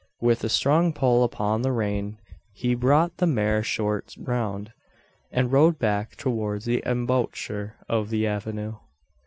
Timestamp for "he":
2.53-2.73